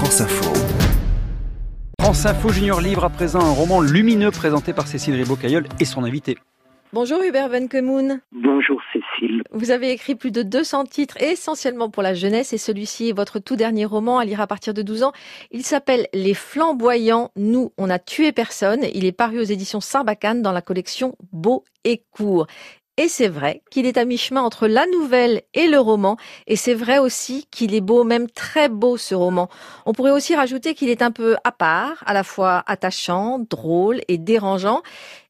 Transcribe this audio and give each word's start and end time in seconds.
France 0.00 0.22
Info. 0.22 0.52
France 2.00 2.24
Info 2.24 2.48
Junior 2.48 2.80
Livre 2.80 3.04
à 3.04 3.10
présent 3.10 3.40
un 3.40 3.52
roman 3.52 3.82
lumineux 3.82 4.30
présenté 4.30 4.72
par 4.72 4.86
Cécile 4.86 5.14
Ribot-Cailleul 5.14 5.66
et 5.78 5.84
son 5.84 6.04
invité. 6.04 6.38
Bonjour 6.94 7.22
Hubert 7.22 7.50
Venkemoun. 7.50 8.22
Bonjour 8.32 8.80
Cécile. 8.94 9.42
Vous 9.52 9.70
avez 9.70 9.90
écrit 9.90 10.14
plus 10.14 10.30
de 10.30 10.42
200 10.42 10.86
titres 10.86 11.22
essentiellement 11.22 11.90
pour 11.90 12.02
la 12.02 12.14
jeunesse 12.14 12.54
et 12.54 12.58
celui-ci 12.58 13.10
est 13.10 13.12
votre 13.12 13.40
tout 13.40 13.56
dernier 13.56 13.84
roman 13.84 14.18
à 14.18 14.24
lire 14.24 14.40
à 14.40 14.46
partir 14.46 14.72
de 14.72 14.80
12 14.80 15.02
ans. 15.02 15.12
Il 15.50 15.64
s'appelle 15.64 16.06
Les 16.14 16.32
Flamboyants, 16.32 17.30
nous 17.36 17.70
on 17.76 17.90
a 17.90 17.98
tué 17.98 18.32
personne. 18.32 18.80
Il 18.94 19.04
est 19.04 19.12
paru 19.12 19.38
aux 19.38 19.44
éditions 19.44 19.82
Sarbacane 19.82 20.40
dans 20.40 20.52
la 20.52 20.62
collection 20.62 21.14
Beau 21.30 21.62
et 21.84 22.02
court. 22.10 22.46
Et 23.02 23.08
c'est 23.08 23.28
vrai 23.28 23.62
qu'il 23.70 23.86
est 23.86 23.96
à 23.96 24.04
mi-chemin 24.04 24.42
entre 24.42 24.68
la 24.68 24.84
nouvelle 24.84 25.40
et 25.54 25.68
le 25.68 25.78
roman. 25.78 26.18
Et 26.46 26.54
c'est 26.54 26.74
vrai 26.74 26.98
aussi 26.98 27.46
qu'il 27.50 27.74
est 27.74 27.80
beau, 27.80 28.04
même 28.04 28.28
très 28.28 28.68
beau 28.68 28.98
ce 28.98 29.14
roman. 29.14 29.48
On 29.86 29.94
pourrait 29.94 30.10
aussi 30.10 30.34
rajouter 30.34 30.74
qu'il 30.74 30.90
est 30.90 31.00
un 31.00 31.10
peu 31.10 31.36
à 31.42 31.50
part, 31.50 32.04
à 32.04 32.12
la 32.12 32.24
fois 32.24 32.62
attachant, 32.66 33.38
drôle 33.38 34.00
et 34.08 34.18
dérangeant. 34.18 34.82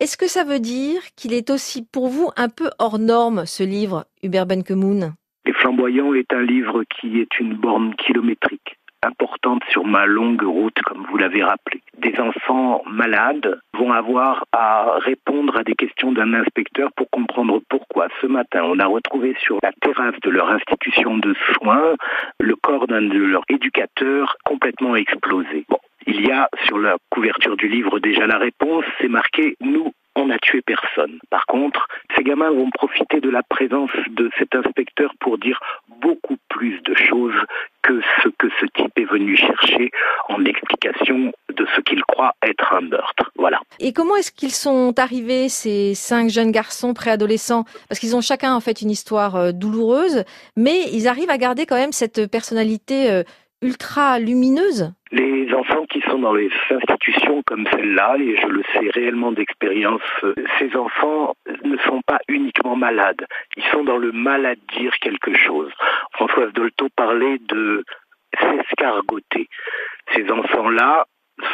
Est-ce 0.00 0.16
que 0.16 0.26
ça 0.26 0.42
veut 0.42 0.58
dire 0.58 1.02
qu'il 1.14 1.32
est 1.32 1.50
aussi 1.50 1.86
pour 1.86 2.08
vous 2.08 2.30
un 2.36 2.48
peu 2.48 2.68
hors 2.80 2.98
norme 2.98 3.46
ce 3.46 3.62
livre, 3.62 4.06
Hubert 4.24 4.46
Benkemoun? 4.46 5.14
Les 5.46 5.52
Flamboyants 5.52 6.14
est 6.14 6.32
un 6.32 6.42
livre 6.42 6.82
qui 6.82 7.20
est 7.20 7.38
une 7.38 7.54
borne 7.54 7.94
kilométrique 7.94 8.76
importante 9.02 9.62
sur 9.70 9.84
ma 9.84 10.06
longue 10.06 10.42
route, 10.42 10.80
comme 10.84 11.06
vous 11.10 11.16
l'avez 11.16 11.42
rappelé. 11.42 11.82
Des 11.98 12.18
enfants 12.18 12.82
malades 12.86 13.60
vont 13.74 13.92
avoir 13.92 14.44
à 14.52 14.98
répondre 14.98 15.56
à 15.56 15.64
des 15.64 15.74
questions 15.74 16.12
d'un 16.12 16.34
inspecteur 16.34 16.90
pour 16.92 17.10
comprendre 17.10 17.60
pourquoi. 17.68 18.08
Ce 18.20 18.26
matin, 18.26 18.62
on 18.64 18.78
a 18.78 18.86
retrouvé 18.86 19.34
sur 19.40 19.58
la 19.62 19.72
terrasse 19.80 20.18
de 20.22 20.30
leur 20.30 20.50
institution 20.50 21.18
de 21.18 21.34
soins 21.54 21.94
le 22.40 22.56
corps 22.56 22.86
d'un 22.86 23.02
de 23.02 23.18
leurs 23.18 23.44
éducateurs 23.48 24.36
complètement 24.44 24.96
explosé. 24.96 25.64
Bon, 25.68 25.78
il 26.06 26.26
y 26.26 26.30
a 26.30 26.48
sur 26.66 26.78
la 26.78 26.96
couverture 27.10 27.56
du 27.56 27.68
livre 27.68 27.98
déjà 27.98 28.26
la 28.26 28.38
réponse, 28.38 28.84
c'est 29.00 29.08
marqué 29.08 29.56
nous 29.60 29.92
on 30.14 30.26
n'a 30.26 30.38
tué 30.38 30.60
personne. 30.60 31.18
Par 31.30 31.46
contre, 31.46 31.86
ces 32.14 32.22
gamins 32.22 32.50
vont 32.50 32.70
profiter 32.70 33.20
de 33.20 33.30
la 33.30 33.42
présence 33.42 33.90
de 34.10 34.30
cet 34.38 34.54
inspecteur 34.54 35.12
pour 35.20 35.38
dire 35.38 35.58
beaucoup 36.00 36.36
plus 36.48 36.82
de 36.82 36.94
choses 36.94 37.34
que 37.82 38.00
ce 38.22 38.28
que 38.38 38.48
ce 38.60 38.66
type 38.66 38.92
est 38.96 39.10
venu 39.10 39.36
chercher 39.36 39.90
en 40.28 40.44
explication 40.44 41.32
de 41.54 41.66
ce 41.74 41.80
qu'il 41.80 42.02
croit 42.02 42.32
être 42.42 42.72
un 42.72 42.82
meurtre. 42.82 43.30
Voilà. 43.36 43.60
Et 43.80 43.92
comment 43.92 44.16
est-ce 44.16 44.32
qu'ils 44.32 44.52
sont 44.52 44.94
arrivés, 44.98 45.48
ces 45.48 45.94
cinq 45.94 46.30
jeunes 46.30 46.52
garçons 46.52 46.94
préadolescents? 46.94 47.64
Parce 47.88 47.98
qu'ils 47.98 48.16
ont 48.16 48.20
chacun 48.20 48.54
en 48.54 48.60
fait 48.60 48.82
une 48.82 48.90
histoire 48.90 49.36
euh, 49.36 49.52
douloureuse, 49.52 50.24
mais 50.56 50.82
ils 50.92 51.08
arrivent 51.08 51.30
à 51.30 51.38
garder 51.38 51.66
quand 51.66 51.76
même 51.76 51.92
cette 51.92 52.30
personnalité 52.30 53.10
euh, 53.10 53.22
ultra 53.62 54.18
lumineuse 54.18 54.92
Les 55.12 55.52
enfants 55.54 55.86
qui 55.88 56.00
sont 56.02 56.18
dans 56.18 56.34
les 56.34 56.50
institutions 56.70 57.42
comme 57.46 57.66
celle-là, 57.72 58.16
et 58.18 58.36
je 58.36 58.46
le 58.48 58.62
sais 58.72 58.90
réellement 58.92 59.32
d'expérience, 59.32 60.02
euh, 60.24 60.34
ces 60.58 60.76
enfants 60.76 61.34
ne 61.64 61.76
sont 61.78 62.02
pas 62.06 62.18
uniquement 62.28 62.76
malades. 62.76 63.26
Ils 63.56 63.64
sont 63.72 63.84
dans 63.84 63.98
le 63.98 64.12
mal 64.12 64.46
à 64.46 64.54
dire 64.76 64.94
quelque 65.00 65.34
chose. 65.36 65.70
Françoise 66.12 66.52
Dolto 66.52 66.88
parlait 66.96 67.38
de 67.48 67.84
s'escargoter. 68.38 69.48
Ces 70.14 70.30
enfants-là 70.30 71.06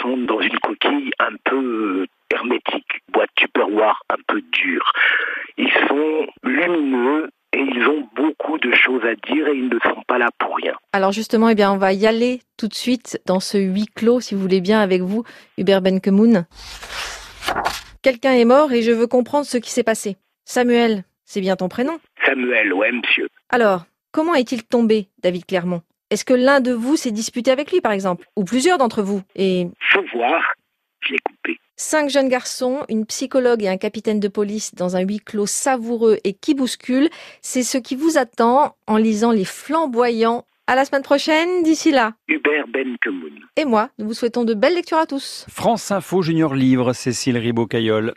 sont 0.02 0.16
dans 0.16 0.40
une 0.40 0.58
coquille 0.60 1.10
un 1.18 1.34
peu 1.44 2.06
hermétique, 2.32 3.00
boîte 3.12 3.30
tupperware 3.36 4.02
un 4.10 4.20
peu 4.26 4.40
dure. 4.52 4.92
Ils 5.56 5.72
sont 5.88 6.26
lumineux 6.42 7.30
et 7.52 7.60
ils 7.60 7.86
ont 7.86 8.06
beaucoup 8.14 8.58
de 8.58 8.72
choses 8.72 9.02
à 9.04 9.14
dire 9.14 9.48
et 9.48 9.56
ils 9.56 9.68
ne 9.68 9.78
sont 9.80 10.02
pas 10.06 10.18
là 10.18 10.28
pour 10.38 10.56
rien. 10.56 10.74
Alors 10.92 11.12
justement, 11.12 11.48
eh 11.48 11.54
bien, 11.54 11.72
on 11.72 11.78
va 11.78 11.92
y 11.92 12.06
aller 12.06 12.40
tout 12.58 12.68
de 12.68 12.74
suite 12.74 13.20
dans 13.26 13.40
ce 13.40 13.56
huis 13.56 13.86
clos, 13.94 14.20
si 14.20 14.34
vous 14.34 14.40
voulez 14.40 14.60
bien, 14.60 14.80
avec 14.80 15.00
vous, 15.00 15.24
Hubert 15.56 15.80
Benkemoun. 15.80 16.44
Quelqu'un 18.02 18.32
est 18.34 18.44
mort 18.44 18.72
et 18.72 18.82
je 18.82 18.92
veux 18.92 19.06
comprendre 19.06 19.46
ce 19.46 19.58
qui 19.58 19.70
s'est 19.70 19.82
passé. 19.82 20.16
Samuel, 20.44 21.04
c'est 21.24 21.40
bien 21.40 21.56
ton 21.56 21.68
prénom? 21.68 21.98
Samuel, 22.24 22.72
ouais, 22.72 22.92
monsieur. 22.92 23.28
Alors, 23.48 23.86
comment 24.12 24.34
est-il 24.34 24.64
tombé, 24.64 25.08
David 25.22 25.46
Clermont? 25.46 25.82
Est-ce 26.10 26.24
que 26.24 26.34
l'un 26.34 26.60
de 26.60 26.72
vous 26.72 26.96
s'est 26.96 27.10
disputé 27.10 27.50
avec 27.50 27.72
lui, 27.72 27.80
par 27.80 27.92
exemple? 27.92 28.26
Ou 28.36 28.44
plusieurs 28.44 28.78
d'entre 28.78 29.02
vous 29.02 29.22
Et 29.34 29.66
Faut 29.92 30.04
voir, 30.14 30.40
je 31.00 31.12
l'ai 31.12 31.18
coupé. 31.18 31.58
Cinq 31.76 32.08
jeunes 32.08 32.28
garçons, 32.28 32.84
une 32.88 33.04
psychologue 33.04 33.62
et 33.62 33.68
un 33.68 33.76
capitaine 33.76 34.20
de 34.20 34.28
police 34.28 34.74
dans 34.74 34.96
un 34.96 35.00
huis 35.00 35.20
clos 35.20 35.46
savoureux 35.46 36.18
et 36.24 36.34
qui 36.34 36.54
bouscule, 36.54 37.10
c'est 37.42 37.62
ce 37.62 37.78
qui 37.78 37.94
vous 37.94 38.16
attend 38.16 38.76
en 38.86 38.96
lisant 38.96 39.32
Les 39.32 39.44
Flamboyants. 39.44 40.44
À 40.70 40.74
la 40.74 40.84
semaine 40.84 41.02
prochaine, 41.02 41.62
d'ici 41.62 41.90
là. 41.92 42.12
Hubert 42.28 42.66
Benkemoun. 42.68 43.32
Et 43.56 43.64
moi, 43.64 43.88
nous 43.98 44.08
vous 44.08 44.12
souhaitons 44.12 44.44
de 44.44 44.52
belles 44.52 44.74
lectures 44.74 44.98
à 44.98 45.06
tous. 45.06 45.46
France 45.48 45.90
Info 45.90 46.20
Junior 46.20 46.54
Livre, 46.54 46.92
Cécile 46.92 47.38
Ribot-Cailleul. 47.38 48.12